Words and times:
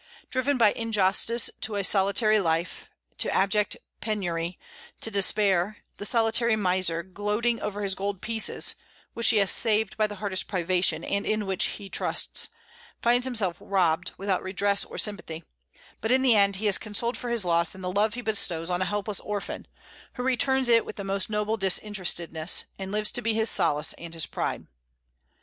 Driven 0.31 0.57
by 0.57 0.71
injustice 0.71 1.51
to 1.59 1.75
a 1.75 1.83
solitary 1.83 2.39
life, 2.39 2.89
to 3.19 3.31
abject 3.31 3.77
penury, 4.01 4.57
to 4.99 5.11
despair, 5.11 5.77
the 5.97 6.05
solitary 6.05 6.55
miser, 6.55 7.03
gloating 7.03 7.61
over 7.61 7.83
his 7.83 7.93
gold 7.93 8.19
pieces, 8.19 8.73
which 9.13 9.29
he 9.29 9.37
has 9.37 9.51
saved 9.51 9.97
by 9.97 10.07
the 10.07 10.15
hardest 10.15 10.47
privation, 10.47 11.03
and 11.03 11.23
in 11.27 11.45
which 11.45 11.65
he 11.77 11.87
trusts, 11.87 12.49
finds 13.03 13.25
himself 13.25 13.57
robbed, 13.59 14.13
without 14.17 14.41
redress 14.41 14.83
or 14.85 14.97
sympathy; 14.97 15.43
but 15.99 16.09
in 16.11 16.23
the 16.23 16.33
end 16.35 16.55
he 16.55 16.67
is 16.67 16.79
consoled 16.79 17.15
for 17.15 17.29
his 17.29 17.45
loss 17.45 17.75
in 17.75 17.81
the 17.81 17.91
love 17.93 18.15
he 18.15 18.21
bestows 18.21 18.71
on 18.71 18.81
a 18.81 18.85
helpless 18.85 19.19
orphan, 19.19 19.67
who 20.15 20.23
returns 20.23 20.67
it 20.67 20.83
with 20.83 20.95
the 20.95 21.03
most 21.03 21.29
noble 21.29 21.57
disinterestedness, 21.57 22.65
and 22.79 22.91
lives 22.91 23.11
to 23.11 23.21
be 23.21 23.35
his 23.35 23.51
solace 23.51 23.93
and 23.99 24.15
his 24.15 24.25
pride. 24.25 24.65